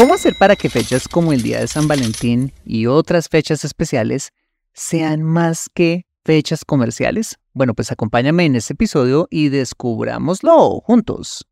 ¿Cómo 0.00 0.14
hacer 0.14 0.34
para 0.34 0.56
que 0.56 0.70
fechas 0.70 1.06
como 1.06 1.34
el 1.34 1.42
Día 1.42 1.60
de 1.60 1.68
San 1.68 1.86
Valentín 1.86 2.54
y 2.64 2.86
otras 2.86 3.28
fechas 3.28 3.66
especiales 3.66 4.32
sean 4.72 5.22
más 5.22 5.68
que 5.74 6.06
fechas 6.24 6.64
comerciales? 6.64 7.38
Bueno, 7.52 7.74
pues 7.74 7.92
acompáñame 7.92 8.46
en 8.46 8.56
este 8.56 8.72
episodio 8.72 9.28
y 9.30 9.50
descubrámoslo 9.50 10.80
juntos. 10.80 11.46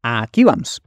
Aquí 0.00 0.44
vamos. 0.44 0.80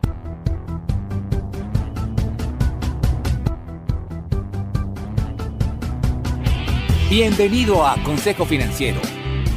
Bienvenido 7.09 7.85
a 7.85 8.01
Consejo 8.03 8.45
Financiero, 8.45 9.01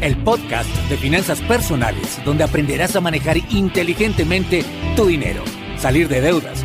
el 0.00 0.16
podcast 0.25 0.68
de 0.89 0.96
finanzas 0.96 1.41
personales 1.43 2.20
donde 2.25 2.43
aprenderás 2.43 2.96
a 2.96 3.00
manejar 3.00 3.36
inteligentemente 3.52 4.64
tu 4.96 5.07
dinero, 5.07 5.45
salir 5.77 6.09
de 6.09 6.20
deudas 6.20 6.64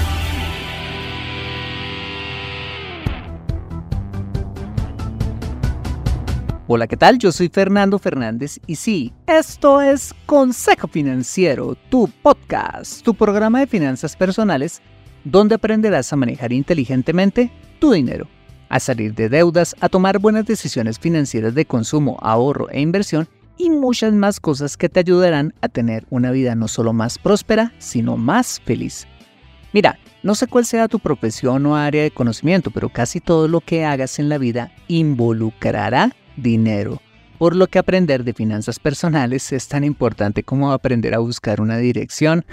Hola, 6.73 6.87
¿qué 6.87 6.95
tal? 6.95 7.17
Yo 7.17 7.33
soy 7.33 7.49
Fernando 7.49 7.99
Fernández 7.99 8.57
y 8.65 8.77
sí, 8.77 9.11
esto 9.27 9.81
es 9.81 10.15
Consejo 10.25 10.87
Financiero, 10.87 11.75
tu 11.89 12.09
podcast, 12.23 13.01
tu 13.03 13.13
programa 13.13 13.59
de 13.59 13.67
finanzas 13.67 14.15
personales, 14.15 14.81
donde 15.25 15.55
aprenderás 15.55 16.13
a 16.13 16.15
manejar 16.15 16.53
inteligentemente 16.53 17.51
tu 17.79 17.91
dinero, 17.91 18.25
a 18.69 18.79
salir 18.79 19.13
de 19.15 19.27
deudas, 19.27 19.75
a 19.81 19.89
tomar 19.89 20.19
buenas 20.19 20.45
decisiones 20.45 20.97
financieras 20.97 21.53
de 21.55 21.65
consumo, 21.65 22.17
ahorro 22.21 22.69
e 22.69 22.79
inversión 22.79 23.27
y 23.57 23.69
muchas 23.69 24.13
más 24.13 24.39
cosas 24.39 24.77
que 24.77 24.87
te 24.87 25.01
ayudarán 25.01 25.53
a 25.59 25.67
tener 25.67 26.05
una 26.09 26.31
vida 26.31 26.55
no 26.55 26.69
solo 26.69 26.93
más 26.93 27.17
próspera, 27.17 27.73
sino 27.79 28.15
más 28.15 28.61
feliz. 28.61 29.09
Mira, 29.73 29.99
no 30.23 30.35
sé 30.35 30.47
cuál 30.47 30.65
sea 30.65 30.87
tu 30.87 30.99
profesión 30.99 31.65
o 31.65 31.75
área 31.75 32.03
de 32.03 32.11
conocimiento, 32.11 32.71
pero 32.71 32.87
casi 32.87 33.19
todo 33.19 33.49
lo 33.49 33.59
que 33.59 33.83
hagas 33.83 34.19
en 34.19 34.29
la 34.29 34.37
vida 34.37 34.71
involucrará 34.87 36.15
dinero, 36.41 37.01
por 37.37 37.55
lo 37.55 37.67
que 37.67 37.79
aprender 37.79 38.23
de 38.23 38.33
finanzas 38.33 38.79
personales 38.79 39.51
es 39.51 39.67
tan 39.67 39.83
importante 39.83 40.43
como 40.43 40.71
aprender 40.71 41.15
a 41.15 41.19
buscar 41.19 41.61
una 41.61 41.77
dirección, 41.77 42.45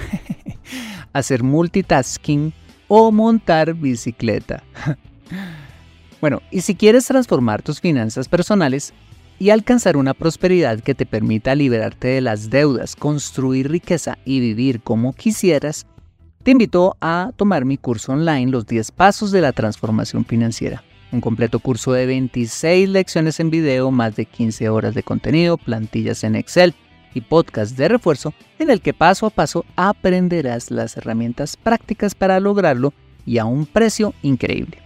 hacer 1.12 1.42
multitasking 1.42 2.52
o 2.88 3.12
montar 3.12 3.74
bicicleta. 3.74 4.62
bueno, 6.20 6.40
y 6.50 6.62
si 6.62 6.74
quieres 6.74 7.06
transformar 7.06 7.62
tus 7.62 7.80
finanzas 7.80 8.28
personales 8.28 8.94
y 9.38 9.50
alcanzar 9.50 9.96
una 9.96 10.14
prosperidad 10.14 10.80
que 10.80 10.94
te 10.94 11.06
permita 11.06 11.54
liberarte 11.54 12.08
de 12.08 12.20
las 12.20 12.50
deudas, 12.50 12.96
construir 12.96 13.70
riqueza 13.70 14.18
y 14.24 14.40
vivir 14.40 14.80
como 14.80 15.12
quisieras, 15.12 15.86
te 16.42 16.52
invito 16.52 16.96
a 17.00 17.32
tomar 17.36 17.64
mi 17.64 17.76
curso 17.76 18.12
online 18.12 18.50
Los 18.50 18.66
10 18.66 18.90
Pasos 18.92 19.32
de 19.32 19.42
la 19.42 19.52
Transformación 19.52 20.24
Financiera 20.24 20.82
un 21.12 21.20
completo 21.20 21.58
curso 21.58 21.92
de 21.92 22.06
26 22.06 22.88
lecciones 22.88 23.40
en 23.40 23.50
video, 23.50 23.90
más 23.90 24.14
de 24.16 24.24
15 24.26 24.68
horas 24.68 24.94
de 24.94 25.02
contenido, 25.02 25.56
plantillas 25.56 26.22
en 26.24 26.36
Excel 26.36 26.74
y 27.14 27.22
podcast 27.22 27.76
de 27.76 27.88
refuerzo 27.88 28.34
en 28.58 28.70
el 28.70 28.80
que 28.80 28.94
paso 28.94 29.26
a 29.26 29.30
paso 29.30 29.64
aprenderás 29.76 30.70
las 30.70 30.96
herramientas 30.96 31.56
prácticas 31.56 32.14
para 32.14 32.38
lograrlo 32.40 32.92
y 33.24 33.38
a 33.38 33.44
un 33.44 33.66
precio 33.66 34.14
increíble. 34.22 34.78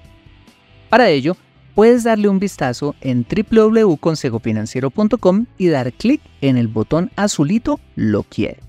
Para 0.88 1.10
ello, 1.10 1.36
puedes 1.74 2.04
darle 2.04 2.28
un 2.28 2.38
vistazo 2.38 2.94
en 3.00 3.26
www.consejofinanciero.com 3.26 5.46
y 5.58 5.68
dar 5.68 5.92
clic 5.92 6.20
en 6.40 6.56
el 6.56 6.68
botón 6.68 7.10
azulito 7.16 7.80
Lo 7.96 8.22
quiere. 8.22 8.60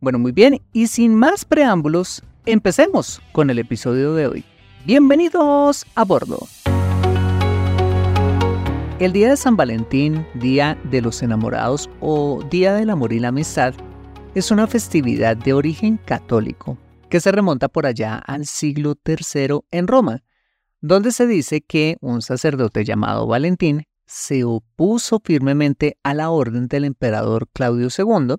Bueno, 0.00 0.18
muy 0.18 0.32
bien, 0.32 0.62
y 0.72 0.86
sin 0.86 1.14
más 1.14 1.44
preámbulos, 1.44 2.22
empecemos 2.46 3.20
con 3.32 3.50
el 3.50 3.58
episodio 3.58 4.14
de 4.14 4.26
hoy. 4.26 4.44
Bienvenidos 4.86 5.84
a 5.94 6.06
bordo. 6.06 6.48
El 8.98 9.12
Día 9.12 9.28
de 9.28 9.36
San 9.36 9.54
Valentín, 9.54 10.26
Día 10.34 10.78
de 10.84 11.02
los 11.02 11.22
Enamorados 11.22 11.90
o 12.00 12.42
Día 12.50 12.72
del 12.72 12.88
Amor 12.88 13.12
y 13.12 13.20
la 13.20 13.28
Amistad, 13.28 13.74
es 14.34 14.50
una 14.50 14.66
festividad 14.66 15.36
de 15.36 15.52
origen 15.52 15.98
católico 15.98 16.78
que 17.10 17.20
se 17.20 17.30
remonta 17.30 17.68
por 17.68 17.84
allá 17.84 18.16
al 18.16 18.46
siglo 18.46 18.94
III 19.04 19.60
en 19.70 19.86
Roma, 19.86 20.24
donde 20.80 21.12
se 21.12 21.26
dice 21.26 21.60
que 21.60 21.98
un 22.00 22.22
sacerdote 22.22 22.82
llamado 22.82 23.26
Valentín 23.26 23.84
se 24.06 24.44
opuso 24.44 25.20
firmemente 25.22 25.98
a 26.02 26.14
la 26.14 26.30
orden 26.30 26.68
del 26.68 26.84
emperador 26.86 27.48
Claudio 27.52 27.88
II, 27.96 28.36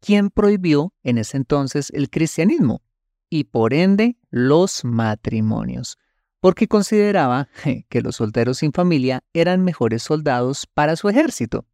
quien 0.00 0.30
prohibió 0.30 0.94
en 1.02 1.18
ese 1.18 1.36
entonces 1.36 1.90
el 1.90 2.08
cristianismo 2.08 2.80
y 3.28 3.44
por 3.44 3.74
ende 3.74 4.16
los 4.34 4.84
matrimonios, 4.84 5.96
porque 6.40 6.66
consideraba 6.66 7.48
que 7.88 8.02
los 8.02 8.16
solteros 8.16 8.58
sin 8.58 8.72
familia 8.72 9.22
eran 9.32 9.62
mejores 9.62 10.02
soldados 10.02 10.66
para 10.66 10.96
su 10.96 11.08
ejército, 11.08 11.66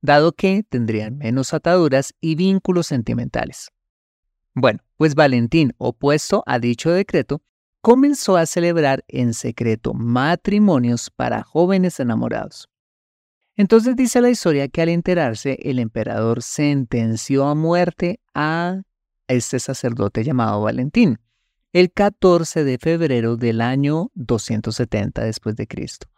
dado 0.00 0.32
que 0.32 0.62
tendrían 0.62 1.18
menos 1.18 1.52
ataduras 1.52 2.14
y 2.20 2.36
vínculos 2.36 2.86
sentimentales. 2.86 3.72
Bueno, 4.54 4.78
pues 4.96 5.16
Valentín, 5.16 5.74
opuesto 5.76 6.44
a 6.46 6.60
dicho 6.60 6.92
decreto, 6.92 7.42
comenzó 7.80 8.36
a 8.36 8.46
celebrar 8.46 9.04
en 9.08 9.34
secreto 9.34 9.92
matrimonios 9.92 11.10
para 11.10 11.42
jóvenes 11.42 11.98
enamorados. 11.98 12.68
Entonces 13.56 13.96
dice 13.96 14.20
la 14.20 14.30
historia 14.30 14.68
que 14.68 14.82
al 14.82 14.88
enterarse 14.88 15.58
el 15.62 15.80
emperador 15.80 16.44
sentenció 16.44 17.48
a 17.48 17.56
muerte 17.56 18.20
a 18.34 18.82
este 19.26 19.58
sacerdote 19.58 20.22
llamado 20.22 20.62
Valentín, 20.62 21.18
el 21.72 21.92
14 21.92 22.64
de 22.64 22.78
febrero 22.78 23.36
del 23.36 23.60
año 23.60 24.10
270 24.14 25.24
después 25.24 25.54
de 25.56 25.68
Cristo, 25.68 26.08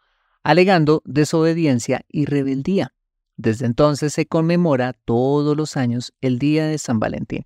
alegando 0.41 1.03
desobediencia 1.05 2.05
y 2.09 2.25
rebeldía. 2.25 2.93
Desde 3.35 3.65
entonces 3.65 4.13
se 4.13 4.25
conmemora 4.25 4.93
todos 4.93 5.55
los 5.55 5.77
años 5.77 6.13
el 6.21 6.39
Día 6.39 6.65
de 6.65 6.77
San 6.77 6.99
Valentín. 6.99 7.45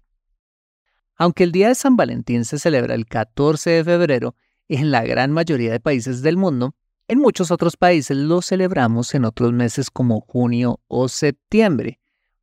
Aunque 1.16 1.44
el 1.44 1.51
Día 1.51 1.69
de 1.69 1.75
San 1.75 1.97
Valentín 1.97 2.45
se 2.45 2.59
celebra 2.59 2.94
el 2.95 3.07
14 3.07 3.69
de 3.72 3.84
febrero 3.84 4.35
en 4.69 4.91
la 4.91 5.03
gran 5.03 5.31
mayoría 5.31 5.72
de 5.72 5.79
países 5.79 6.22
del 6.22 6.38
mundo, 6.38 6.75
en 7.09 7.19
muchos 7.19 7.51
otros 7.51 7.78
países 7.78 8.18
lo 8.18 8.41
celebramos 8.41 9.16
en 9.16 9.25
otros 9.25 9.53
meses 9.53 9.89
como 9.89 10.22
junio 10.22 10.81
o 10.88 11.07
septiembre, 11.07 12.00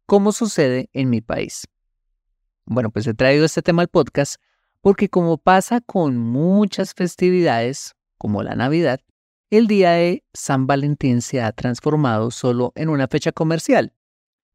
como 0.06 0.32
sucede 0.32 0.88
en 0.92 1.10
mi 1.10 1.20
país. 1.20 1.66
Bueno, 2.64 2.90
pues 2.90 3.06
he 3.06 3.14
traído 3.14 3.44
este 3.44 3.62
tema 3.62 3.82
al 3.82 3.88
podcast 3.88 4.36
porque 4.84 5.08
como 5.08 5.38
pasa 5.38 5.80
con 5.80 6.18
muchas 6.18 6.92
festividades, 6.92 7.94
como 8.18 8.42
la 8.42 8.54
Navidad, 8.54 9.00
el 9.48 9.66
día 9.66 9.92
de 9.92 10.24
San 10.34 10.66
Valentín 10.66 11.22
se 11.22 11.40
ha 11.40 11.52
transformado 11.52 12.30
solo 12.30 12.70
en 12.74 12.90
una 12.90 13.08
fecha 13.08 13.32
comercial, 13.32 13.94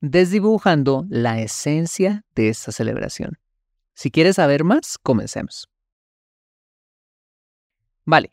desdibujando 0.02 1.08
la 1.10 1.42
esencia 1.42 2.26
de 2.36 2.50
esta 2.50 2.72
celebración. 2.72 3.40
Si 3.96 4.12
quieres 4.12 4.36
saber 4.36 4.64
más, 4.64 5.00
comencemos. 5.00 5.68
Vale, 8.06 8.32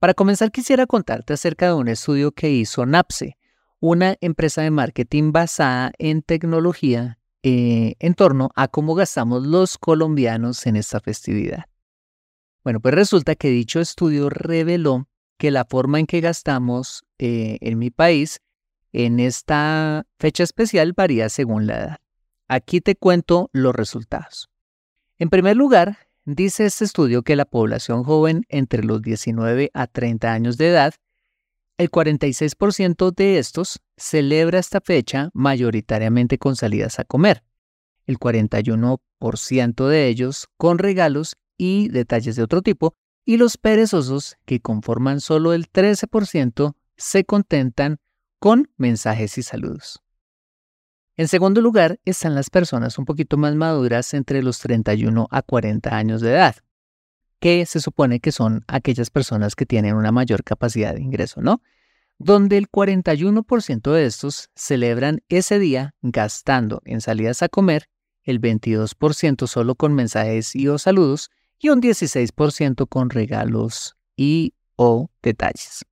para 0.00 0.12
comenzar 0.12 0.52
quisiera 0.52 0.84
contarte 0.86 1.32
acerca 1.32 1.68
de 1.68 1.72
un 1.72 1.88
estudio 1.88 2.32
que 2.32 2.50
hizo 2.50 2.84
NAPSE, 2.84 3.38
una 3.80 4.18
empresa 4.20 4.60
de 4.60 4.70
marketing 4.70 5.32
basada 5.32 5.92
en 5.96 6.20
tecnología 6.20 7.18
eh, 7.50 7.96
en 7.98 8.12
torno 8.12 8.50
a 8.56 8.68
cómo 8.68 8.94
gastamos 8.94 9.46
los 9.46 9.78
colombianos 9.78 10.66
en 10.66 10.76
esta 10.76 11.00
festividad. 11.00 11.64
Bueno, 12.62 12.80
pues 12.80 12.92
resulta 12.92 13.36
que 13.36 13.48
dicho 13.48 13.80
estudio 13.80 14.28
reveló 14.28 15.08
que 15.38 15.50
la 15.50 15.64
forma 15.64 15.98
en 15.98 16.06
que 16.06 16.20
gastamos 16.20 17.06
eh, 17.18 17.56
en 17.62 17.78
mi 17.78 17.88
país 17.88 18.42
en 18.92 19.18
esta 19.18 20.06
fecha 20.18 20.42
especial 20.42 20.92
varía 20.92 21.30
según 21.30 21.66
la 21.66 21.78
edad. 21.78 21.96
Aquí 22.48 22.82
te 22.82 22.96
cuento 22.96 23.48
los 23.54 23.74
resultados. 23.74 24.50
En 25.16 25.30
primer 25.30 25.56
lugar, 25.56 25.96
dice 26.26 26.66
este 26.66 26.84
estudio 26.84 27.22
que 27.22 27.34
la 27.34 27.46
población 27.46 28.04
joven 28.04 28.44
entre 28.50 28.84
los 28.84 29.00
19 29.00 29.70
a 29.72 29.86
30 29.86 30.30
años 30.30 30.58
de 30.58 30.68
edad 30.68 30.92
el 31.78 31.90
46% 31.90 33.14
de 33.14 33.38
estos 33.38 33.80
celebra 33.96 34.58
esta 34.58 34.80
fecha 34.80 35.30
mayoritariamente 35.32 36.36
con 36.36 36.56
salidas 36.56 36.98
a 36.98 37.04
comer, 37.04 37.44
el 38.06 38.18
41% 38.18 39.88
de 39.88 40.08
ellos 40.08 40.48
con 40.56 40.78
regalos 40.78 41.36
y 41.56 41.88
detalles 41.88 42.36
de 42.36 42.42
otro 42.42 42.62
tipo, 42.62 42.94
y 43.24 43.36
los 43.36 43.58
perezosos, 43.58 44.36
que 44.44 44.60
conforman 44.60 45.20
solo 45.20 45.52
el 45.52 45.70
13%, 45.70 46.74
se 46.96 47.24
contentan 47.24 47.98
con 48.40 48.70
mensajes 48.76 49.38
y 49.38 49.42
saludos. 49.42 50.02
En 51.16 51.28
segundo 51.28 51.60
lugar 51.60 52.00
están 52.04 52.34
las 52.34 52.48
personas 52.48 52.98
un 52.98 53.04
poquito 53.04 53.36
más 53.36 53.54
maduras 53.54 54.14
entre 54.14 54.42
los 54.42 54.58
31 54.60 55.28
a 55.30 55.42
40 55.42 55.96
años 55.96 56.20
de 56.20 56.30
edad, 56.30 56.56
que 57.40 57.66
se 57.66 57.80
supone 57.80 58.20
que 58.20 58.32
son 58.32 58.64
aquellas 58.66 59.10
personas 59.10 59.54
que 59.54 59.66
tienen 59.66 59.94
una 59.94 60.12
mayor 60.12 60.44
capacidad 60.44 60.94
de 60.94 61.02
ingreso, 61.02 61.40
¿no? 61.40 61.62
Donde 62.18 62.58
el 62.58 62.68
41% 62.68 63.92
de 63.92 64.06
estos 64.06 64.50
celebran 64.56 65.20
ese 65.28 65.58
día 65.58 65.94
gastando 66.02 66.82
en 66.84 67.00
salidas 67.00 67.42
a 67.42 67.48
comer, 67.48 67.88
el 68.24 68.40
22% 68.40 69.46
solo 69.46 69.74
con 69.76 69.94
mensajes 69.94 70.54
y 70.56 70.68
o 70.68 70.78
saludos 70.78 71.30
y 71.58 71.70
un 71.70 71.80
16% 71.80 72.88
con 72.88 73.10
regalos 73.10 73.96
y 74.16 74.54
o 74.76 75.10
detalles. 75.22 75.84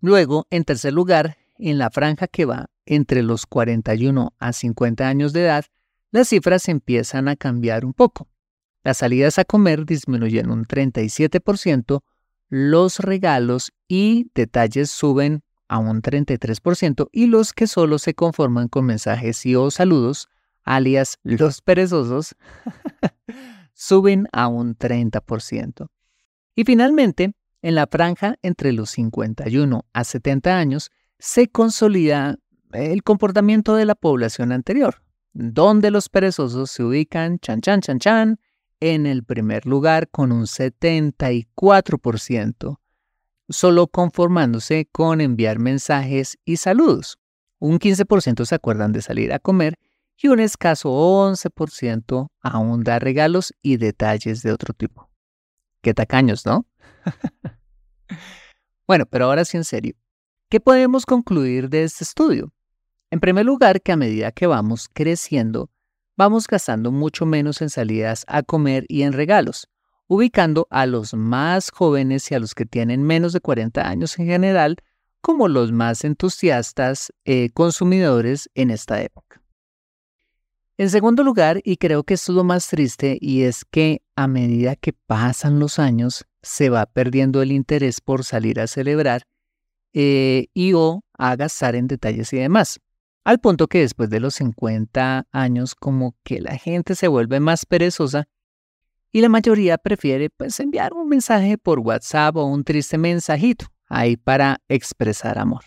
Luego, 0.00 0.46
en 0.50 0.64
tercer 0.64 0.92
lugar, 0.92 1.38
en 1.58 1.78
la 1.78 1.90
franja 1.90 2.26
que 2.26 2.44
va 2.44 2.66
entre 2.86 3.22
los 3.22 3.46
41 3.46 4.34
a 4.38 4.52
50 4.52 5.08
años 5.08 5.32
de 5.32 5.42
edad, 5.42 5.64
las 6.10 6.28
cifras 6.28 6.68
empiezan 6.68 7.28
a 7.28 7.36
cambiar 7.36 7.84
un 7.84 7.94
poco. 7.94 8.28
Las 8.84 8.98
salidas 8.98 9.38
a 9.38 9.44
comer 9.46 9.86
disminuyen 9.86 10.50
un 10.50 10.66
37%, 10.66 12.02
los 12.50 12.98
regalos 12.98 13.72
y 13.88 14.30
detalles 14.34 14.90
suben 14.90 15.42
a 15.68 15.78
un 15.78 16.02
33% 16.02 17.08
y 17.10 17.26
los 17.26 17.54
que 17.54 17.66
solo 17.66 17.98
se 17.98 18.12
conforman 18.12 18.68
con 18.68 18.84
mensajes 18.84 19.44
y 19.46 19.56
o 19.56 19.70
saludos, 19.70 20.28
alias 20.64 21.18
los 21.22 21.62
perezosos, 21.62 22.36
suben 23.72 24.28
a 24.32 24.48
un 24.48 24.76
30%. 24.76 25.88
Y 26.54 26.64
finalmente, 26.64 27.32
en 27.62 27.74
la 27.76 27.86
franja 27.86 28.36
entre 28.42 28.72
los 28.72 28.90
51 28.90 29.86
a 29.94 30.04
70 30.04 30.58
años, 30.58 30.90
se 31.18 31.48
consolida 31.48 32.36
el 32.72 33.02
comportamiento 33.02 33.76
de 33.76 33.86
la 33.86 33.94
población 33.94 34.52
anterior, 34.52 35.00
donde 35.32 35.90
los 35.90 36.10
perezosos 36.10 36.70
se 36.70 36.84
ubican, 36.84 37.38
chan, 37.38 37.62
chan, 37.62 37.80
chan, 37.80 37.98
chan, 37.98 38.38
en 38.84 39.06
el 39.06 39.24
primer 39.24 39.64
lugar 39.64 40.10
con 40.10 40.30
un 40.30 40.42
74%, 40.42 42.78
solo 43.48 43.86
conformándose 43.86 44.86
con 44.92 45.22
enviar 45.22 45.58
mensajes 45.58 46.36
y 46.44 46.58
saludos. 46.58 47.18
Un 47.58 47.78
15% 47.78 48.44
se 48.44 48.54
acuerdan 48.54 48.92
de 48.92 49.00
salir 49.00 49.32
a 49.32 49.38
comer 49.38 49.78
y 50.18 50.28
un 50.28 50.38
escaso 50.38 50.90
11% 50.90 52.28
aún 52.42 52.84
da 52.84 52.98
regalos 52.98 53.54
y 53.62 53.78
detalles 53.78 54.42
de 54.42 54.52
otro 54.52 54.74
tipo. 54.74 55.08
Qué 55.80 55.94
tacaños, 55.94 56.44
¿no? 56.44 56.66
bueno, 58.86 59.06
pero 59.06 59.24
ahora 59.24 59.46
sí 59.46 59.56
en 59.56 59.64
serio. 59.64 59.94
¿Qué 60.50 60.60
podemos 60.60 61.06
concluir 61.06 61.70
de 61.70 61.84
este 61.84 62.04
estudio? 62.04 62.52
En 63.10 63.18
primer 63.18 63.46
lugar, 63.46 63.80
que 63.80 63.92
a 63.92 63.96
medida 63.96 64.30
que 64.30 64.46
vamos 64.46 64.90
creciendo, 64.92 65.70
vamos 66.16 66.46
gastando 66.46 66.90
mucho 66.92 67.26
menos 67.26 67.62
en 67.62 67.70
salidas 67.70 68.24
a 68.28 68.42
comer 68.42 68.84
y 68.88 69.02
en 69.02 69.12
regalos, 69.12 69.68
ubicando 70.06 70.66
a 70.70 70.86
los 70.86 71.14
más 71.14 71.70
jóvenes 71.70 72.30
y 72.30 72.34
a 72.34 72.38
los 72.38 72.54
que 72.54 72.66
tienen 72.66 73.02
menos 73.02 73.32
de 73.32 73.40
40 73.40 73.88
años 73.88 74.18
en 74.18 74.26
general 74.26 74.76
como 75.20 75.48
los 75.48 75.72
más 75.72 76.04
entusiastas 76.04 77.12
eh, 77.24 77.48
consumidores 77.54 78.50
en 78.54 78.70
esta 78.70 79.00
época. 79.02 79.40
En 80.76 80.90
segundo 80.90 81.22
lugar, 81.22 81.60
y 81.64 81.76
creo 81.76 82.02
que 82.02 82.14
esto 82.14 82.32
es 82.32 82.36
lo 82.36 82.44
más 82.44 82.68
triste, 82.68 83.16
y 83.20 83.44
es 83.44 83.64
que 83.64 84.02
a 84.16 84.26
medida 84.26 84.74
que 84.74 84.92
pasan 84.92 85.60
los 85.60 85.78
años, 85.78 86.26
se 86.42 86.68
va 86.68 86.84
perdiendo 86.86 87.40
el 87.42 87.52
interés 87.52 88.00
por 88.00 88.24
salir 88.24 88.60
a 88.60 88.66
celebrar 88.66 89.22
eh, 89.94 90.48
y 90.52 90.72
o 90.74 91.02
a 91.16 91.36
gastar 91.36 91.74
en 91.76 91.86
detalles 91.86 92.32
y 92.32 92.38
demás. 92.38 92.80
Al 93.24 93.40
punto 93.40 93.68
que 93.68 93.78
después 93.80 94.10
de 94.10 94.20
los 94.20 94.34
50 94.34 95.28
años 95.32 95.74
como 95.74 96.14
que 96.24 96.42
la 96.42 96.58
gente 96.58 96.94
se 96.94 97.08
vuelve 97.08 97.40
más 97.40 97.64
perezosa 97.64 98.28
y 99.12 99.22
la 99.22 99.30
mayoría 99.30 99.78
prefiere 99.78 100.28
pues 100.28 100.60
enviar 100.60 100.92
un 100.92 101.08
mensaje 101.08 101.56
por 101.56 101.78
WhatsApp 101.78 102.36
o 102.36 102.44
un 102.44 102.64
triste 102.64 102.98
mensajito 102.98 103.66
ahí 103.88 104.18
para 104.18 104.60
expresar 104.68 105.38
amor. 105.38 105.64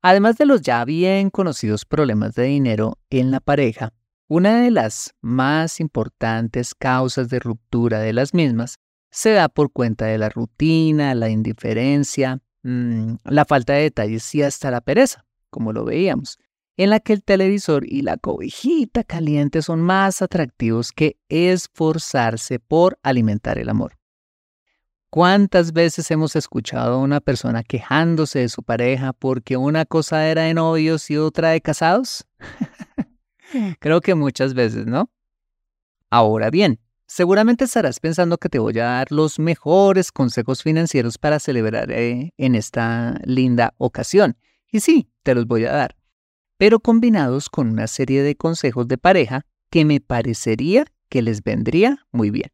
Además 0.00 0.38
de 0.38 0.46
los 0.46 0.60
ya 0.60 0.84
bien 0.84 1.30
conocidos 1.30 1.84
problemas 1.84 2.34
de 2.34 2.44
dinero 2.44 2.98
en 3.08 3.30
la 3.30 3.38
pareja, 3.38 3.92
una 4.26 4.60
de 4.60 4.72
las 4.72 5.14
más 5.20 5.78
importantes 5.78 6.74
causas 6.74 7.28
de 7.28 7.38
ruptura 7.38 8.00
de 8.00 8.12
las 8.12 8.34
mismas 8.34 8.80
se 9.12 9.30
da 9.30 9.48
por 9.48 9.70
cuenta 9.70 10.06
de 10.06 10.18
la 10.18 10.30
rutina, 10.30 11.14
la 11.14 11.28
indiferencia, 11.28 12.40
mm, 12.64 13.16
la 13.22 13.44
falta 13.44 13.74
de 13.74 13.82
detalles 13.82 14.34
y 14.34 14.42
hasta 14.42 14.72
la 14.72 14.80
pereza 14.80 15.24
como 15.52 15.72
lo 15.72 15.84
veíamos, 15.84 16.38
en 16.76 16.90
la 16.90 16.98
que 16.98 17.12
el 17.12 17.22
televisor 17.22 17.84
y 17.86 18.02
la 18.02 18.16
cobijita 18.16 19.04
caliente 19.04 19.62
son 19.62 19.80
más 19.82 20.22
atractivos 20.22 20.90
que 20.90 21.18
esforzarse 21.28 22.58
por 22.58 22.98
alimentar 23.02 23.58
el 23.58 23.68
amor. 23.68 23.98
¿Cuántas 25.10 25.74
veces 25.74 26.10
hemos 26.10 26.34
escuchado 26.36 26.94
a 26.94 26.98
una 26.98 27.20
persona 27.20 27.62
quejándose 27.62 28.38
de 28.38 28.48
su 28.48 28.62
pareja 28.62 29.12
porque 29.12 29.58
una 29.58 29.84
cosa 29.84 30.26
era 30.26 30.44
de 30.44 30.54
novios 30.54 31.10
y 31.10 31.18
otra 31.18 31.50
de 31.50 31.60
casados? 31.60 32.26
Creo 33.78 34.00
que 34.00 34.14
muchas 34.14 34.54
veces, 34.54 34.86
¿no? 34.86 35.10
Ahora 36.08 36.48
bien, 36.48 36.80
seguramente 37.06 37.64
estarás 37.64 38.00
pensando 38.00 38.38
que 38.38 38.48
te 38.48 38.58
voy 38.58 38.78
a 38.78 38.84
dar 38.84 39.12
los 39.12 39.38
mejores 39.38 40.12
consejos 40.12 40.62
financieros 40.62 41.18
para 41.18 41.38
celebrar 41.38 41.90
eh, 41.92 42.32
en 42.38 42.54
esta 42.54 43.20
linda 43.24 43.74
ocasión. 43.76 44.38
Y 44.72 44.80
sí, 44.80 45.10
te 45.22 45.34
los 45.34 45.46
voy 45.46 45.66
a 45.66 45.72
dar, 45.72 45.96
pero 46.56 46.80
combinados 46.80 47.50
con 47.50 47.68
una 47.68 47.86
serie 47.86 48.22
de 48.22 48.36
consejos 48.36 48.88
de 48.88 48.96
pareja 48.96 49.44
que 49.68 49.84
me 49.84 50.00
parecería 50.00 50.86
que 51.10 51.20
les 51.20 51.44
vendría 51.44 52.06
muy 52.10 52.30
bien. 52.30 52.50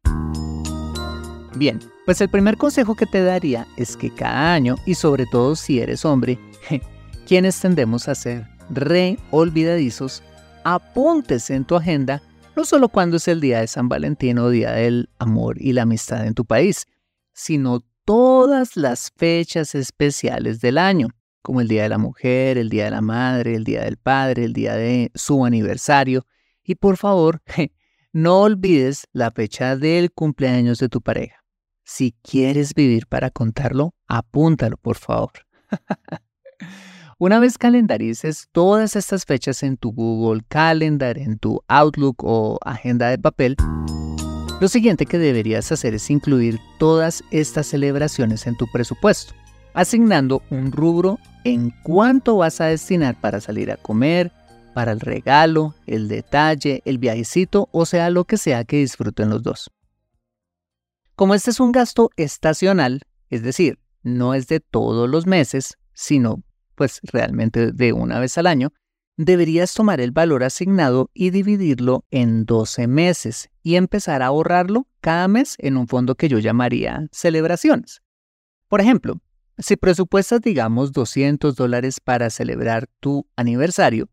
Bien, 1.55 1.79
pues 2.05 2.19
el 2.19 2.29
primer 2.29 2.57
consejo 2.57 2.95
que 2.95 3.05
te 3.05 3.23
daría 3.23 3.65
es 3.77 3.95
que 3.95 4.13
cada 4.13 4.53
año, 4.53 4.75
y 4.85 4.95
sobre 4.95 5.25
todo 5.27 5.55
si 5.55 5.79
eres 5.79 6.03
hombre, 6.03 6.37
quienes 7.25 7.57
tendemos 7.61 8.09
a 8.09 8.15
ser 8.15 8.45
re 8.69 9.17
olvidadizos, 9.31 10.21
apuntes 10.65 11.49
en 11.49 11.63
tu 11.63 11.77
agenda 11.77 12.21
no 12.57 12.65
solo 12.65 12.89
cuando 12.89 13.15
es 13.15 13.29
el 13.29 13.39
día 13.39 13.61
de 13.61 13.67
San 13.67 13.87
Valentín 13.87 14.39
o 14.39 14.49
día 14.49 14.73
del 14.73 15.09
amor 15.19 15.55
y 15.61 15.71
la 15.71 15.83
amistad 15.83 16.27
en 16.27 16.33
tu 16.33 16.43
país, 16.43 16.85
sino 17.31 17.79
todas 18.03 18.75
las 18.75 19.11
fechas 19.15 19.73
especiales 19.73 20.59
del 20.59 20.77
año 20.77 21.07
como 21.41 21.61
el 21.61 21.67
Día 21.67 21.83
de 21.83 21.89
la 21.89 21.97
Mujer, 21.97 22.57
el 22.57 22.69
Día 22.69 22.85
de 22.85 22.91
la 22.91 23.01
Madre, 23.01 23.55
el 23.55 23.63
Día 23.63 23.83
del 23.83 23.97
Padre, 23.97 24.45
el 24.45 24.53
día 24.53 24.75
de 24.75 25.11
su 25.15 25.45
aniversario. 25.45 26.25
Y 26.63 26.75
por 26.75 26.97
favor, 26.97 27.41
no 28.13 28.41
olvides 28.41 29.07
la 29.13 29.31
fecha 29.31 29.75
del 29.75 30.11
cumpleaños 30.11 30.79
de 30.79 30.89
tu 30.89 31.01
pareja. 31.01 31.43
Si 31.83 32.15
quieres 32.21 32.73
vivir 32.73 33.07
para 33.07 33.31
contarlo, 33.31 33.95
apúntalo, 34.07 34.77
por 34.77 34.97
favor. 34.97 35.31
Una 37.17 37.39
vez 37.39 37.57
calendarices 37.57 38.47
todas 38.51 38.95
estas 38.95 39.25
fechas 39.25 39.63
en 39.63 39.75
tu 39.75 39.91
Google 39.91 40.41
Calendar, 40.47 41.17
en 41.17 41.37
tu 41.37 41.61
Outlook 41.67 42.23
o 42.23 42.59
agenda 42.63 43.09
de 43.09 43.17
papel, 43.17 43.57
lo 44.61 44.67
siguiente 44.67 45.05
que 45.05 45.17
deberías 45.17 45.71
hacer 45.71 45.93
es 45.95 46.09
incluir 46.09 46.59
todas 46.77 47.23
estas 47.31 47.67
celebraciones 47.67 48.45
en 48.45 48.55
tu 48.55 48.67
presupuesto 48.71 49.33
asignando 49.79 50.43
un 50.49 50.73
rubro 50.73 51.19
en 51.45 51.71
cuánto 51.83 52.35
vas 52.35 52.59
a 52.59 52.65
destinar 52.65 53.19
para 53.21 53.39
salir 53.39 53.71
a 53.71 53.77
comer, 53.77 54.33
para 54.73 54.91
el 54.91 54.99
regalo, 54.99 55.73
el 55.87 56.09
detalle, 56.09 56.81
el 56.83 56.97
viajecito, 56.97 57.69
o 57.71 57.85
sea, 57.85 58.09
lo 58.09 58.25
que 58.25 58.35
sea 58.35 58.65
que 58.65 58.77
disfruten 58.77 59.29
los 59.29 59.41
dos. 59.41 59.71
Como 61.15 61.33
este 61.33 61.51
es 61.51 61.61
un 61.61 61.71
gasto 61.71 62.09
estacional, 62.17 63.03
es 63.29 63.41
decir, 63.41 63.79
no 64.03 64.33
es 64.33 64.47
de 64.47 64.59
todos 64.59 65.09
los 65.09 65.25
meses, 65.25 65.77
sino 65.93 66.43
pues 66.75 66.99
realmente 67.03 67.71
de 67.71 67.93
una 67.93 68.19
vez 68.19 68.37
al 68.37 68.47
año, 68.47 68.73
deberías 69.15 69.73
tomar 69.73 70.01
el 70.01 70.11
valor 70.11 70.43
asignado 70.43 71.09
y 71.13 71.29
dividirlo 71.29 72.03
en 72.11 72.43
12 72.45 72.87
meses 72.87 73.49
y 73.63 73.75
empezar 73.75 74.23
a 74.23 74.27
ahorrarlo 74.27 74.87
cada 74.99 75.29
mes 75.29 75.55
en 75.57 75.77
un 75.77 75.87
fondo 75.87 76.15
que 76.15 76.27
yo 76.27 76.39
llamaría 76.39 77.07
celebraciones. 77.11 78.01
Por 78.67 78.81
ejemplo, 78.81 79.21
si 79.59 79.75
presupuestas, 79.75 80.41
digamos, 80.41 80.91
200 80.91 81.55
dólares 81.55 81.99
para 81.99 82.29
celebrar 82.29 82.87
tu 82.99 83.27
aniversario, 83.35 84.09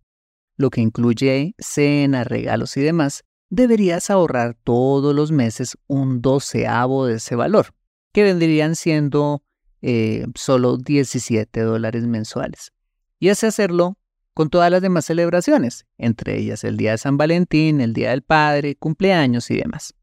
lo 0.56 0.70
que 0.70 0.80
incluye 0.80 1.54
cena, 1.58 2.24
regalos 2.24 2.76
y 2.76 2.80
demás, 2.80 3.24
deberías 3.48 4.10
ahorrar 4.10 4.56
todos 4.64 5.14
los 5.14 5.30
meses 5.30 5.76
un 5.86 6.20
doceavo 6.20 7.06
de 7.06 7.14
ese 7.16 7.36
valor, 7.36 7.74
que 8.12 8.22
vendrían 8.22 8.74
siendo 8.74 9.42
eh, 9.82 10.26
solo 10.34 10.78
17 10.78 11.60
dólares 11.60 12.04
mensuales. 12.04 12.72
Y 13.18 13.28
así 13.28 13.46
hacerlo 13.46 13.98
con 14.34 14.50
todas 14.50 14.70
las 14.70 14.82
demás 14.82 15.06
celebraciones, 15.06 15.86
entre 15.96 16.38
ellas 16.38 16.64
el 16.64 16.76
Día 16.76 16.92
de 16.92 16.98
San 16.98 17.16
Valentín, 17.16 17.80
el 17.80 17.92
Día 17.92 18.10
del 18.10 18.22
Padre, 18.22 18.74
cumpleaños 18.74 19.50
y 19.50 19.56
demás. 19.56 19.94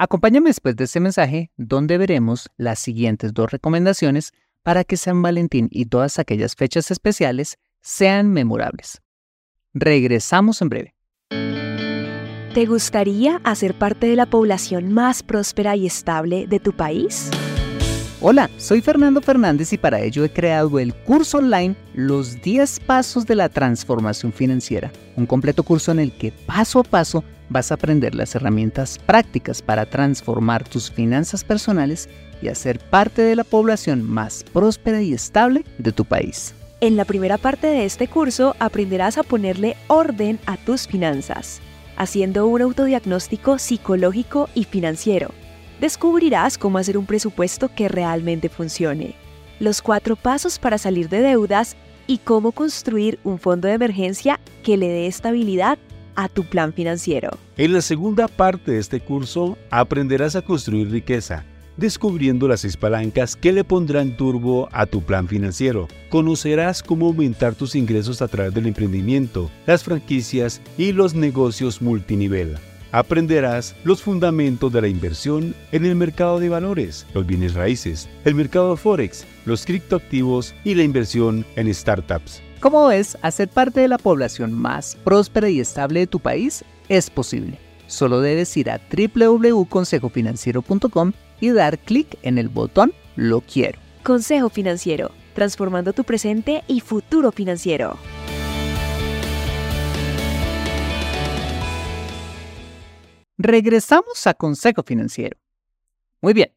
Acompáñame 0.00 0.50
después 0.50 0.76
de 0.76 0.84
este 0.84 1.00
mensaje 1.00 1.50
donde 1.56 1.98
veremos 1.98 2.50
las 2.56 2.78
siguientes 2.78 3.34
dos 3.34 3.50
recomendaciones 3.50 4.30
para 4.62 4.84
que 4.84 4.96
San 4.96 5.20
Valentín 5.22 5.66
y 5.72 5.86
todas 5.86 6.20
aquellas 6.20 6.54
fechas 6.54 6.92
especiales 6.92 7.58
sean 7.80 8.32
memorables. 8.32 9.02
Regresamos 9.74 10.62
en 10.62 10.68
breve. 10.68 10.94
¿Te 12.54 12.66
gustaría 12.66 13.40
hacer 13.42 13.76
parte 13.76 14.06
de 14.06 14.14
la 14.14 14.26
población 14.26 14.92
más 14.92 15.24
próspera 15.24 15.74
y 15.74 15.88
estable 15.88 16.46
de 16.46 16.60
tu 16.60 16.72
país? 16.72 17.28
Hola, 18.20 18.48
soy 18.56 18.80
Fernando 18.80 19.20
Fernández 19.20 19.72
y 19.72 19.78
para 19.78 19.98
ello 20.00 20.24
he 20.24 20.32
creado 20.32 20.78
el 20.78 20.94
curso 20.94 21.38
online 21.38 21.74
Los 21.94 22.40
10 22.40 22.80
Pasos 22.80 23.26
de 23.26 23.34
la 23.34 23.48
Transformación 23.48 24.32
Financiera, 24.32 24.92
un 25.16 25.26
completo 25.26 25.64
curso 25.64 25.90
en 25.90 25.98
el 25.98 26.12
que 26.12 26.30
paso 26.30 26.78
a 26.78 26.84
paso 26.84 27.24
vas 27.48 27.70
a 27.70 27.74
aprender 27.74 28.14
las 28.14 28.34
herramientas 28.34 28.98
prácticas 28.98 29.62
para 29.62 29.86
transformar 29.86 30.68
tus 30.68 30.90
finanzas 30.90 31.44
personales 31.44 32.08
y 32.42 32.48
hacer 32.48 32.78
parte 32.78 33.22
de 33.22 33.36
la 33.36 33.44
población 33.44 34.02
más 34.02 34.44
próspera 34.52 35.02
y 35.02 35.12
estable 35.12 35.64
de 35.78 35.92
tu 35.92 36.04
país. 36.04 36.54
En 36.80 36.96
la 36.96 37.04
primera 37.04 37.38
parte 37.38 37.66
de 37.66 37.84
este 37.84 38.06
curso 38.06 38.54
aprenderás 38.58 39.18
a 39.18 39.22
ponerle 39.22 39.76
orden 39.88 40.38
a 40.46 40.56
tus 40.56 40.86
finanzas, 40.86 41.60
haciendo 41.96 42.46
un 42.46 42.62
autodiagnóstico 42.62 43.58
psicológico 43.58 44.48
y 44.54 44.64
financiero 44.64 45.32
descubrirás 45.80 46.58
cómo 46.58 46.78
hacer 46.78 46.98
un 46.98 47.06
presupuesto 47.06 47.70
que 47.74 47.88
realmente 47.88 48.48
funcione, 48.48 49.14
los 49.60 49.82
cuatro 49.82 50.16
pasos 50.16 50.58
para 50.58 50.78
salir 50.78 51.08
de 51.08 51.20
deudas 51.20 51.76
y 52.06 52.18
cómo 52.18 52.52
construir 52.52 53.18
un 53.24 53.38
fondo 53.38 53.68
de 53.68 53.74
emergencia 53.74 54.40
que 54.62 54.76
le 54.76 54.88
dé 54.88 55.06
estabilidad 55.06 55.78
a 56.14 56.28
tu 56.28 56.44
plan 56.44 56.72
financiero. 56.72 57.30
En 57.56 57.72
la 57.72 57.80
segunda 57.80 58.28
parte 58.28 58.72
de 58.72 58.78
este 58.78 59.00
curso 59.00 59.58
aprenderás 59.70 60.36
a 60.36 60.42
construir 60.42 60.90
riqueza, 60.90 61.44
descubriendo 61.76 62.48
las 62.48 62.60
seis 62.60 62.76
palancas 62.76 63.36
que 63.36 63.52
le 63.52 63.64
pondrán 63.64 64.16
turbo 64.16 64.68
a 64.72 64.86
tu 64.86 65.02
plan 65.02 65.28
financiero. 65.28 65.88
Conocerás 66.10 66.82
cómo 66.82 67.06
aumentar 67.06 67.54
tus 67.54 67.74
ingresos 67.74 68.22
a 68.22 68.28
través 68.28 68.54
del 68.54 68.66
emprendimiento, 68.66 69.50
las 69.66 69.84
franquicias 69.84 70.60
y 70.76 70.92
los 70.92 71.14
negocios 71.14 71.80
multinivel 71.80 72.56
aprenderás 72.92 73.74
los 73.84 74.02
fundamentos 74.02 74.72
de 74.72 74.80
la 74.80 74.88
inversión 74.88 75.54
en 75.72 75.84
el 75.84 75.94
mercado 75.94 76.38
de 76.38 76.48
valores, 76.48 77.06
los 77.14 77.26
bienes 77.26 77.54
raíces, 77.54 78.08
el 78.24 78.34
mercado 78.34 78.70
de 78.70 78.76
Forex, 78.76 79.26
los 79.44 79.64
criptoactivos 79.64 80.54
y 80.64 80.74
la 80.74 80.82
inversión 80.82 81.44
en 81.56 81.72
startups. 81.72 82.42
Como 82.60 82.88
ves, 82.88 83.16
hacer 83.22 83.48
parte 83.48 83.80
de 83.80 83.88
la 83.88 83.98
población 83.98 84.52
más 84.52 84.96
próspera 85.04 85.48
y 85.48 85.60
estable 85.60 86.00
de 86.00 86.08
tu 86.08 86.18
país 86.18 86.64
es 86.88 87.08
posible. 87.08 87.60
Solo 87.86 88.20
debes 88.20 88.56
ir 88.56 88.68
a 88.70 88.80
www.consejofinanciero.com 88.90 91.12
y 91.40 91.50
dar 91.50 91.78
clic 91.78 92.18
en 92.22 92.38
el 92.38 92.48
botón 92.48 92.92
Lo 93.14 93.42
quiero. 93.42 93.78
Consejo 94.02 94.50
Financiero, 94.50 95.12
transformando 95.34 95.92
tu 95.92 96.02
presente 96.04 96.64
y 96.66 96.80
futuro 96.80 97.30
financiero. 97.30 97.96
Regresamos 103.40 104.26
a 104.26 104.34
Consejo 104.34 104.82
Financiero. 104.82 105.38
Muy 106.20 106.32
bien, 106.32 106.52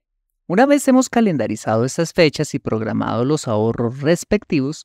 una 0.47 0.65
vez 0.65 0.87
hemos 0.87 1.09
calendarizado 1.09 1.85
estas 1.85 2.11
fechas 2.11 2.55
y 2.55 2.59
programado 2.59 3.23
los 3.23 3.47
ahorros 3.47 4.01
respectivos, 4.01 4.83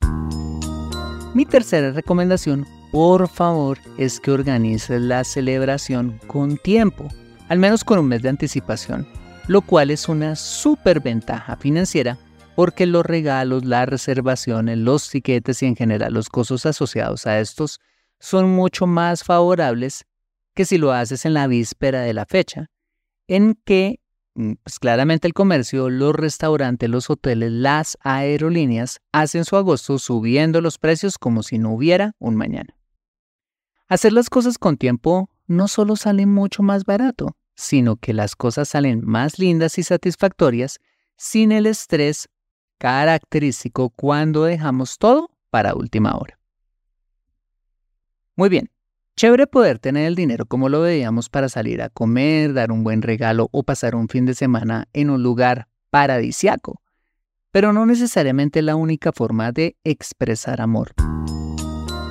mi 1.37 1.45
tercera 1.45 1.91
recomendación, 1.91 2.67
por 2.91 3.29
favor, 3.29 3.77
es 3.99 4.21
que 4.21 4.31
organices 4.31 5.03
la 5.03 5.23
celebración 5.23 6.19
con 6.27 6.57
tiempo, 6.57 7.09
al 7.51 7.59
menos 7.59 7.85
con 7.85 7.99
un 7.99 8.09
mes 8.09 8.23
de 8.23 8.31
anticipación, 8.31 9.07
lo 9.47 9.61
cual 9.61 9.91
es 9.91 10.09
una 10.09 10.35
super 10.35 11.01
ventaja 11.01 11.57
financiera 11.57 12.17
porque 12.55 12.87
los 12.87 13.05
regalos, 13.05 13.67
las 13.67 13.87
reservaciones, 13.87 14.79
los 14.79 15.11
tiquetes 15.11 15.63
y 15.63 15.67
en 15.67 15.77
general 15.77 16.15
los 16.15 16.31
costos 16.31 16.65
asociados 16.65 17.27
a 17.27 17.39
estos 17.39 17.81
son 18.19 18.49
mucho 18.49 18.87
más 18.87 19.23
favorables 19.23 20.07
que 20.55 20.65
si 20.65 20.79
lo 20.79 20.91
haces 20.91 21.27
en 21.27 21.35
la 21.35 21.49
víspera 21.49 22.01
de 22.01 22.15
la 22.15 22.25
fecha, 22.25 22.71
en 23.29 23.59
que 23.67 24.01
pues 24.63 24.79
claramente 24.79 25.27
el 25.27 25.33
comercio, 25.33 25.89
los 25.89 26.15
restaurantes, 26.15 26.91
los 26.91 27.09
hoteles, 27.09 27.51
las 27.51 27.97
aerolíneas 28.03 29.01
hacen 29.13 29.45
su 29.45 29.57
agosto 29.57 29.99
subiendo 29.99 30.61
los 30.61 30.79
precios 30.79 31.17
como 31.17 31.43
si 31.43 31.59
no 31.59 31.73
hubiera 31.73 32.13
un 32.19 32.37
mañana. 32.37 32.77
Hacer 33.89 34.13
las 34.13 34.29
cosas 34.29 34.59
con 34.59 34.77
tiempo 34.77 35.31
no 35.47 35.69
solo 35.69 35.97
sale 35.97 36.27
mucho 36.27 36.63
más 36.63 36.85
barato, 36.85 37.37
sino 37.55 37.97
que 37.97 38.13
las 38.13 38.37
cosas 38.37 38.69
salen 38.69 39.01
más 39.05 39.39
lindas 39.39 39.79
y 39.79 39.83
satisfactorias 39.83 40.81
sin 41.17 41.51
el 41.51 41.67
estrés 41.67 42.29
característico 42.79 43.91
cuando 43.91 44.45
dejamos 44.45 44.99
todo 44.99 45.31
para 45.51 45.75
última 45.75 46.15
hora. 46.15 46.39
Muy 48.35 48.51
bien, 48.51 48.71
Chévere 49.19 49.47
poder 49.47 49.79
tener 49.79 50.07
el 50.07 50.15
dinero 50.15 50.45
como 50.45 50.69
lo 50.69 50.83
veíamos 50.83 51.31
para 51.31 51.49
salir 51.49 51.81
a 51.81 51.89
comer, 51.89 52.53
dar 52.53 52.71
un 52.71 52.85
buen 52.85 53.01
regalo 53.01 53.49
o 53.51 53.63
pasar 53.63 53.95
un 53.95 54.11
fin 54.11 54.27
de 54.27 54.35
semana 54.35 54.89
en 54.93 55.09
un 55.09 55.23
lugar 55.23 55.69
paradisiaco, 55.89 56.83
pero 57.51 57.73
no 57.73 57.87
necesariamente 57.87 58.61
la 58.61 58.77
única 58.77 59.13
forma 59.13 59.53
de 59.53 59.75
expresar 59.85 60.61
amor. 60.61 60.93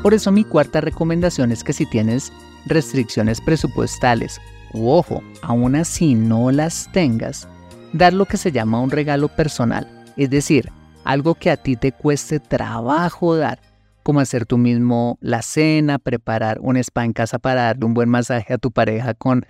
Por 0.01 0.15
eso 0.15 0.31
mi 0.31 0.43
cuarta 0.43 0.81
recomendación 0.81 1.51
es 1.51 1.63
que 1.63 1.74
si 1.74 1.85
tienes 1.85 2.33
restricciones 2.65 3.39
presupuestales, 3.39 4.41
u 4.74 4.89
ojo, 4.89 5.21
aún 5.43 5.75
así 5.75 6.15
no 6.15 6.50
las 6.50 6.91
tengas, 6.91 7.47
dar 7.93 8.13
lo 8.13 8.25
que 8.25 8.38
se 8.38 8.51
llama 8.51 8.81
un 8.81 8.89
regalo 8.89 9.27
personal, 9.27 9.88
es 10.17 10.31
decir, 10.31 10.71
algo 11.03 11.35
que 11.35 11.51
a 11.51 11.57
ti 11.57 11.75
te 11.75 11.91
cueste 11.91 12.39
trabajo 12.39 13.35
dar 13.35 13.59
como 14.05 14.19
hacer 14.19 14.45
tú 14.45 14.59
mismo 14.59 15.17
la 15.19 15.41
cena, 15.41 15.97
preparar 15.97 16.59
un 16.62 16.77
spa 16.77 17.05
en 17.05 17.12
casa 17.12 17.39
para 17.39 17.63
darle 17.63 17.85
un 17.88 17.95
buen 17.95 18.07
masaje 18.07 18.53
a 18.53 18.59
tu 18.59 18.71
pareja 18.71 19.15
con 19.15 19.47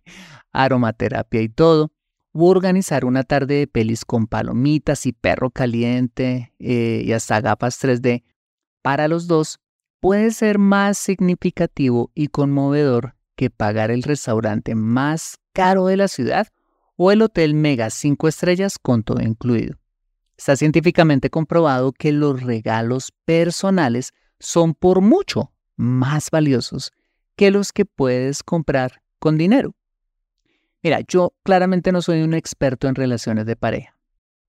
aromaterapia 0.52 1.42
y 1.42 1.50
todo, 1.50 1.92
o 2.32 2.48
organizar 2.48 3.04
una 3.04 3.22
tarde 3.22 3.56
de 3.56 3.66
pelis 3.66 4.06
con 4.06 4.26
palomitas 4.26 5.04
y 5.04 5.12
perro 5.12 5.50
caliente 5.50 6.54
eh, 6.58 7.02
y 7.04 7.12
hasta 7.12 7.42
gafas 7.42 7.78
3D 7.84 8.24
para 8.80 9.08
los 9.08 9.26
dos, 9.26 9.60
puede 10.00 10.30
ser 10.30 10.58
más 10.58 10.96
significativo 10.96 12.10
y 12.14 12.28
conmovedor 12.28 13.14
que 13.36 13.50
pagar 13.50 13.90
el 13.90 14.02
restaurante 14.02 14.74
más 14.74 15.36
caro 15.52 15.84
de 15.84 15.98
la 15.98 16.08
ciudad 16.08 16.48
o 16.96 17.12
el 17.12 17.20
hotel 17.20 17.52
mega 17.52 17.90
5 17.90 18.26
estrellas 18.26 18.78
con 18.78 19.02
todo 19.02 19.20
incluido. 19.20 19.76
Está 20.38 20.54
científicamente 20.56 21.30
comprobado 21.30 21.92
que 21.92 22.12
los 22.12 22.40
regalos 22.42 23.12
personales 23.24 24.12
son 24.38 24.72
por 24.72 25.00
mucho 25.00 25.52
más 25.76 26.30
valiosos 26.30 26.92
que 27.34 27.50
los 27.50 27.72
que 27.72 27.84
puedes 27.84 28.44
comprar 28.44 29.02
con 29.18 29.36
dinero. 29.36 29.74
Mira, 30.80 31.00
yo 31.00 31.34
claramente 31.42 31.90
no 31.90 32.02
soy 32.02 32.22
un 32.22 32.34
experto 32.34 32.86
en 32.86 32.94
relaciones 32.94 33.46
de 33.46 33.56
pareja, 33.56 33.98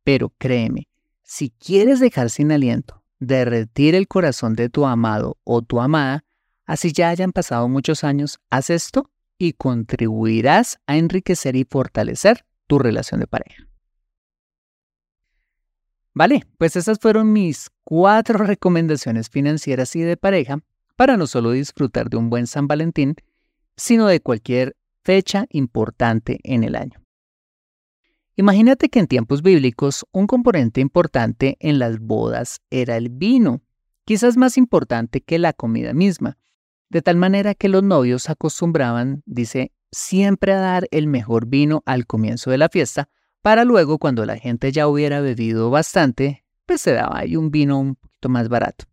pero 0.03 0.31
créeme, 0.38 0.88
si 1.24 1.50
quieres 1.50 2.00
dejar 2.00 2.29
sin 2.29 2.51
aliento, 2.51 3.03
derretir 3.17 3.96
el 3.96 4.08
corazón 4.08 4.53
de 4.53 4.69
tu 4.69 4.86
amado 4.86 5.39
o 5.43 5.63
tu 5.63 5.81
amada, 5.81 6.24
así 6.65 6.93
ya 6.93 7.10
hayan 7.10 7.31
pasado 7.31 7.67
muchos 7.67 8.03
años, 8.03 8.39
haz 8.51 8.69
esto 8.69 9.10
y 9.39 9.53
contribuirás 9.53 10.79
a 10.86 10.98
enriquecer 10.98 11.55
y 11.55 11.63
fortalecer 11.63 12.46
tu 12.67 12.77
relación 12.77 13.19
de 13.22 13.27
pareja. 13.27 13.69
Vale, 16.13 16.44
pues 16.58 16.75
esas 16.75 17.00
fueron 17.00 17.32
mis 17.32 17.70
cuatro 17.84 18.39
recomendaciones 18.39 19.30
financieras 19.30 19.96
y 19.96 20.01
de 20.01 20.18
pareja 20.18 20.60
para 20.96 21.18
no 21.18 21.28
solo 21.28 21.51
disfrutar 21.51 22.10
de 22.10 22.18
un 22.18 22.30
buen 22.30 22.48
San 22.48 22.68
Valentín, 22.68 23.16
sino 23.78 24.08
de 24.08 24.20
cualquier 24.20 24.75
fecha 25.04 25.46
importante 25.50 26.39
en 26.44 26.63
el 26.63 26.75
año. 26.75 27.00
Imagínate 28.36 28.89
que 28.89 29.00
en 29.00 29.08
tiempos 29.08 29.42
bíblicos 29.42 30.06
un 30.12 30.25
componente 30.28 30.82
importante 30.82 31.58
en 31.60 31.80
las 31.80 32.00
bodas 32.00 32.62
era 32.70 32.96
el 32.98 33.10
vino, 33.10 33.62
quizás 34.06 34.38
más 34.38 34.58
importante 34.58 35.22
que 35.22 35.39
la 35.39 35.54
comida 35.54 35.94
misma, 35.94 36.38
de 36.89 37.01
tal 37.01 37.18
manera 37.18 37.54
que 37.54 37.70
los 37.70 37.84
novios 37.84 38.30
acostumbraban, 38.30 39.24
dice, 39.25 39.72
siempre 39.92 40.54
a 40.54 40.60
dar 40.60 40.88
el 40.92 41.08
mejor 41.08 41.48
vino 41.48 41.84
al 41.86 42.08
comienzo 42.08 42.50
de 42.50 42.58
la 42.58 42.70
fiesta, 42.70 43.10
para 43.41 43.65
luego 43.65 43.98
cuando 43.98 44.25
la 44.25 44.38
gente 44.38 44.72
ya 44.72 44.88
hubiera 44.88 45.22
bebido 45.22 45.69
bastante, 45.69 46.43
pues 46.65 46.81
se 46.81 46.93
daba 46.93 47.19
ahí 47.19 47.36
un 47.36 47.51
vino 47.51 47.79
un 47.79 47.96
poquito 47.96 48.29
más 48.29 48.50
barato. 48.50 48.86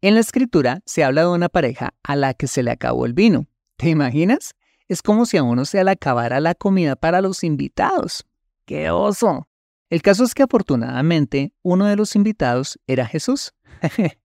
En 0.00 0.14
la 0.14 0.20
escritura 0.20 0.80
se 0.86 1.02
habla 1.02 1.22
de 1.22 1.28
una 1.28 1.48
pareja 1.48 1.94
a 2.04 2.14
la 2.14 2.34
que 2.34 2.46
se 2.46 2.62
le 2.62 2.70
acabó 2.70 3.04
el 3.04 3.14
vino. 3.14 3.46
¿Te 3.76 3.88
imaginas? 3.88 4.54
Es 4.86 5.02
como 5.02 5.26
si 5.26 5.36
a 5.36 5.42
uno 5.42 5.64
se 5.64 5.82
le 5.82 5.90
acabara 5.90 6.40
la 6.40 6.54
comida 6.54 6.94
para 6.94 7.20
los 7.20 7.42
invitados. 7.42 8.24
¡Qué 8.64 8.90
oso! 8.90 9.48
El 9.90 10.02
caso 10.02 10.22
es 10.22 10.34
que 10.34 10.42
afortunadamente 10.42 11.52
uno 11.62 11.86
de 11.86 11.96
los 11.96 12.14
invitados 12.14 12.78
era 12.86 13.06
Jesús, 13.06 13.54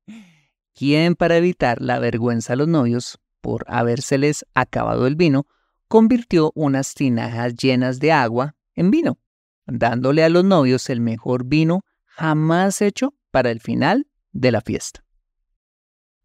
quien 0.74 1.16
para 1.16 1.38
evitar 1.38 1.82
la 1.82 2.00
vergüenza 2.00 2.54
a 2.54 2.56
los 2.56 2.68
novios 2.68 3.20
por 3.42 3.66
habérseles 3.68 4.46
acabado 4.54 5.08
el 5.08 5.16
vino, 5.16 5.48
convirtió 5.94 6.52
unas 6.56 6.96
tinajas 6.96 7.56
llenas 7.56 8.00
de 8.00 8.12
agua 8.12 8.56
en 8.74 8.90
vino. 8.90 9.20
dándole 9.68 10.24
a 10.24 10.30
los 10.30 10.44
novios 10.44 10.90
el 10.90 11.02
mejor 11.02 11.46
vino 11.46 11.86
jamás 12.06 12.82
hecho 12.82 13.14
para 13.30 13.52
el 13.52 13.60
final 13.60 14.08
de 14.32 14.52
la 14.52 14.62
fiesta. 14.62 15.06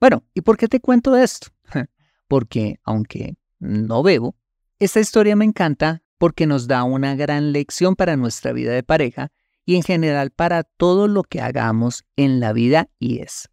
Bueno, 0.01 0.25
¿y 0.33 0.41
por 0.41 0.57
qué 0.57 0.69
te 0.69 0.81
cuento 0.81 1.19
esto? 1.19 1.49
Porque, 2.29 2.81
aunque 2.83 3.37
no 3.59 4.03
bebo, 4.03 4.37
esta 4.79 5.01
historia 5.01 5.37
me 5.37 5.45
encanta 5.45 6.03
porque 6.17 6.47
nos 6.47 6.67
da 6.67 6.85
una 6.85 7.15
gran 7.15 7.53
lección 7.53 7.95
para 7.95 8.17
nuestra 8.17 8.55
vida 8.55 8.73
de 8.73 8.83
pareja 8.83 9.33
y 9.67 9.77
en 9.77 9.83
general 9.83 10.31
para 10.31 10.63
todo 10.63 11.09
lo 11.09 11.25
que 11.25 11.43
hagamos 11.43 12.07
en 12.17 12.41
la 12.41 12.55
vida 12.55 12.89
y 12.99 13.19
es. 13.19 13.51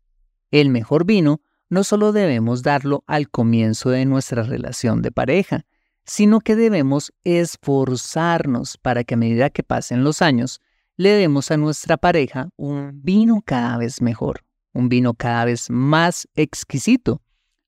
El 0.50 0.69
mejor 0.69 1.03
vino 1.03 1.41
no 1.67 1.84
solo 1.84 2.13
debemos 2.13 2.63
darlo 2.63 3.03
al 3.05 3.29
comienzo 3.29 3.89
de 3.89 4.05
nuestra 4.05 4.43
relación 4.43 5.01
de 5.01 5.12
pareja, 5.12 5.65
sino 6.06 6.40
que 6.40 6.56
debemos 6.56 7.14
esforzarnos 7.24 8.78
para 8.78 9.04
que 9.04 9.16
a 9.16 9.18
medida 9.18 9.50
que 9.50 9.64
pasen 9.64 10.04
los 10.04 10.22
años, 10.22 10.62
le 10.98 11.10
demos 11.10 11.52
a 11.52 11.58
nuestra 11.58 11.98
pareja 11.98 12.50
un 12.56 13.02
vino 13.04 13.42
cada 13.44 13.78
vez 13.78 14.02
mejor, 14.02 14.42
un 14.74 14.88
vino 14.88 15.14
cada 15.14 15.46
vez 15.46 15.70
más 15.70 16.28
exquisito, 16.36 17.22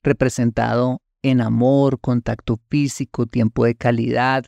representado 0.03 1.01
en 1.23 1.41
amor, 1.41 1.99
contacto 1.99 2.59
físico, 2.69 3.25
tiempo 3.25 3.65
de 3.65 3.75
calidad, 3.75 4.45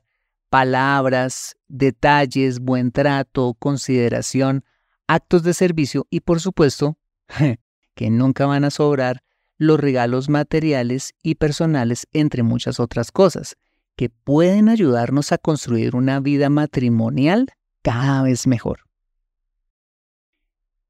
palabras, 0.50 1.56
detalles, 1.68 2.60
buen 2.60 2.92
trato, 2.92 3.56
consideración, 3.60 4.64
actos 5.08 5.44
de 5.44 5.54
servicio 5.54 6.08
y 6.10 6.22
por 6.22 6.40
supuesto, 6.40 6.98
que 7.96 8.10
nunca 8.10 8.46
van 8.46 8.64
a 8.64 8.70
sobrar, 8.70 9.24
los 9.58 9.78
regalos 9.78 10.30
materiales 10.30 11.14
y 11.22 11.36
personales, 11.36 12.08
entre 12.14 12.44
muchas 12.44 12.80
otras 12.80 13.12
cosas, 13.12 13.58
que 14.00 14.08
pueden 14.10 14.70
ayudarnos 14.70 15.34
a 15.34 15.38
construir 15.38 15.94
una 15.94 16.22
vida 16.22 16.50
matrimonial 16.50 17.50
cada 17.84 18.24
vez 18.24 18.48
mejor. 18.48 18.86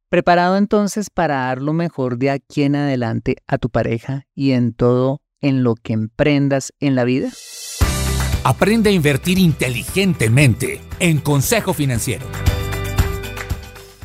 ¿Preparado 0.09 0.57
entonces 0.57 1.09
para 1.09 1.37
dar 1.37 1.59
lo 1.59 1.73
mejor 1.73 2.19
de 2.19 2.29
aquí 2.29 2.61
en 2.61 2.75
adelante 2.75 3.37
a 3.47 3.57
tu 3.57 3.71
pareja 3.71 4.27
y 4.35 4.51
en 4.51 4.75
todo 4.75 5.23
en 5.41 5.63
lo 5.63 5.73
que 5.73 5.93
emprendas 5.93 6.71
en 6.79 6.93
la 6.93 7.03
vida? 7.03 7.31
Aprende 8.43 8.91
a 8.91 8.93
invertir 8.93 9.39
inteligentemente 9.39 10.79
en 10.99 11.17
Consejo 11.19 11.73
Financiero. 11.73 12.27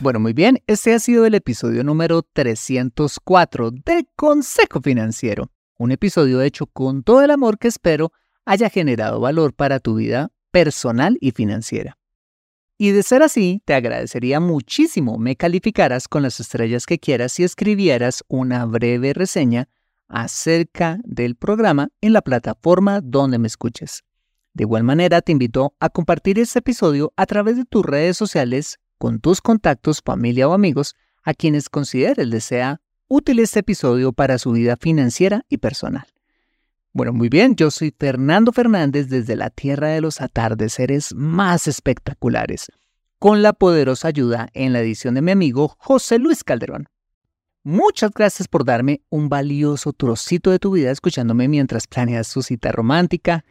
Bueno, 0.00 0.18
muy 0.18 0.32
bien, 0.32 0.62
este 0.66 0.94
ha 0.94 0.98
sido 0.98 1.26
el 1.26 1.34
episodio 1.34 1.84
número 1.84 2.22
304 2.22 3.70
de 3.70 4.06
Consejo 4.16 4.80
Financiero, 4.80 5.50
un 5.76 5.92
episodio 5.92 6.40
hecho 6.40 6.64
con 6.64 7.02
todo 7.02 7.20
el 7.20 7.30
amor 7.30 7.58
que 7.58 7.68
espero 7.68 8.10
haya 8.44 8.70
generado 8.70 9.20
valor 9.20 9.54
para 9.54 9.80
tu 9.80 9.96
vida 9.96 10.30
personal 10.50 11.18
y 11.20 11.32
financiera. 11.32 11.98
Y 12.76 12.90
de 12.90 13.02
ser 13.02 13.22
así, 13.22 13.62
te 13.64 13.74
agradecería 13.74 14.40
muchísimo 14.40 15.16
me 15.18 15.36
calificaras 15.36 16.08
con 16.08 16.22
las 16.22 16.40
estrellas 16.40 16.86
que 16.86 16.98
quieras 16.98 17.38
y 17.38 17.44
escribieras 17.44 18.24
una 18.28 18.64
breve 18.64 19.12
reseña 19.12 19.68
acerca 20.08 20.98
del 21.04 21.36
programa 21.36 21.88
en 22.00 22.12
la 22.12 22.22
plataforma 22.22 23.00
donde 23.00 23.38
me 23.38 23.46
escuches. 23.46 24.02
De 24.54 24.64
igual 24.64 24.84
manera, 24.84 25.20
te 25.22 25.32
invito 25.32 25.74
a 25.80 25.88
compartir 25.88 26.38
este 26.38 26.60
episodio 26.60 27.12
a 27.16 27.26
través 27.26 27.56
de 27.56 27.64
tus 27.64 27.84
redes 27.84 28.16
sociales 28.16 28.78
con 28.98 29.20
tus 29.20 29.40
contactos, 29.40 30.00
familia 30.04 30.48
o 30.48 30.52
amigos 30.52 30.94
a 31.22 31.34
quienes 31.34 31.68
consideres 31.68 32.26
les 32.28 32.44
sea 32.44 32.80
útil 33.08 33.38
este 33.38 33.60
episodio 33.60 34.12
para 34.12 34.38
su 34.38 34.52
vida 34.52 34.76
financiera 34.76 35.44
y 35.48 35.58
personal. 35.58 36.06
Bueno, 36.96 37.12
muy 37.12 37.28
bien, 37.28 37.56
yo 37.56 37.72
soy 37.72 37.92
Fernando 37.98 38.52
Fernández 38.52 39.08
desde 39.08 39.34
la 39.34 39.50
Tierra 39.50 39.88
de 39.88 40.00
los 40.00 40.20
Atardeceres 40.20 41.12
más 41.12 41.66
espectaculares, 41.66 42.70
con 43.18 43.42
la 43.42 43.52
poderosa 43.52 44.06
ayuda 44.06 44.48
en 44.54 44.72
la 44.72 44.78
edición 44.78 45.14
de 45.14 45.22
mi 45.22 45.32
amigo 45.32 45.74
José 45.80 46.20
Luis 46.20 46.44
Calderón. 46.44 46.86
Muchas 47.64 48.12
gracias 48.12 48.46
por 48.46 48.64
darme 48.64 49.00
un 49.08 49.28
valioso 49.28 49.92
trocito 49.92 50.52
de 50.52 50.60
tu 50.60 50.70
vida 50.70 50.92
escuchándome 50.92 51.48
mientras 51.48 51.88
planeas 51.88 52.32
tu 52.32 52.42
cita 52.42 52.70
romántica, 52.70 53.44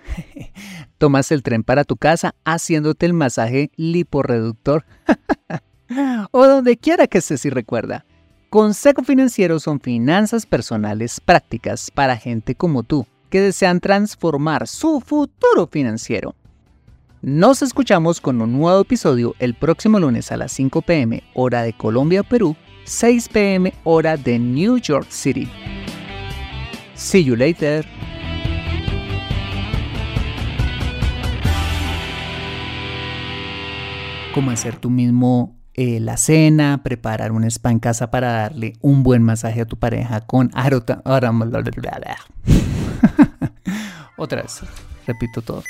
tomas 0.97 1.29
el 1.33 1.43
tren 1.43 1.63
para 1.63 1.83
tu 1.83 1.97
casa 1.97 2.35
haciéndote 2.45 3.05
el 3.05 3.13
masaje 3.13 3.71
liporeductor 3.75 4.85
o 6.31 6.47
donde 6.47 6.77
quiera 6.77 7.07
que 7.07 7.17
estés 7.17 7.43
y 7.43 7.49
recuerda. 7.49 8.05
Consejo 8.49 9.03
Financiero 9.03 9.59
son 9.59 9.81
finanzas 9.81 10.45
personales 10.45 11.19
prácticas 11.19 11.91
para 11.91 12.15
gente 12.15 12.55
como 12.55 12.83
tú 12.83 13.05
que 13.33 13.41
desean 13.41 13.79
transformar 13.79 14.67
su 14.67 15.01
futuro 15.01 15.65
financiero. 15.65 16.35
Nos 17.23 17.63
escuchamos 17.63 18.21
con 18.21 18.39
un 18.39 18.53
nuevo 18.53 18.81
episodio 18.81 19.33
el 19.39 19.55
próximo 19.55 19.99
lunes 19.99 20.31
a 20.31 20.37
las 20.37 20.51
5 20.51 20.83
pm 20.83 21.23
hora 21.33 21.63
de 21.63 21.73
Colombia, 21.73 22.21
Perú, 22.21 22.55
6 22.83 23.29
pm 23.29 23.73
hora 23.85 24.17
de 24.17 24.37
New 24.37 24.77
York 24.77 25.07
City. 25.09 25.49
See 26.93 27.23
you 27.23 27.35
later. 27.35 27.83
Cómo 34.35 34.51
hacer 34.51 34.75
tú 34.75 34.91
mismo 34.91 35.55
eh, 35.73 35.99
la 35.99 36.17
cena, 36.17 36.81
preparar 36.83 37.31
un 37.31 37.45
spa 37.45 37.71
en 37.71 37.79
casa 37.79 38.11
para 38.11 38.31
darle 38.33 38.73
un 38.81 39.01
buen 39.01 39.23
masaje 39.23 39.61
a 39.61 39.65
tu 39.65 39.77
pareja 39.77 40.21
con 40.21 40.51
arota. 40.53 41.01
Otra 44.17 44.41
vez, 44.41 44.61
repito 45.05 45.41
todo. 45.41 45.63